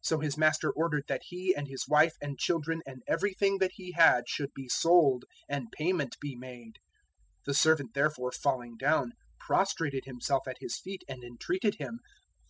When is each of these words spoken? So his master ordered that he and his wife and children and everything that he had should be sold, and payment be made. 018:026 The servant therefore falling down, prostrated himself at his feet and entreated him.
So 0.00 0.20
his 0.20 0.38
master 0.38 0.70
ordered 0.70 1.04
that 1.08 1.24
he 1.24 1.54
and 1.54 1.68
his 1.68 1.86
wife 1.86 2.14
and 2.22 2.38
children 2.38 2.80
and 2.86 3.02
everything 3.06 3.58
that 3.58 3.72
he 3.74 3.92
had 3.92 4.26
should 4.26 4.54
be 4.54 4.70
sold, 4.70 5.26
and 5.50 5.70
payment 5.70 6.16
be 6.18 6.34
made. 6.34 6.76
018:026 7.40 7.44
The 7.44 7.54
servant 7.54 7.90
therefore 7.92 8.32
falling 8.32 8.78
down, 8.78 9.12
prostrated 9.38 10.06
himself 10.06 10.48
at 10.48 10.56
his 10.60 10.78
feet 10.78 11.02
and 11.10 11.22
entreated 11.22 11.74
him. 11.74 12.00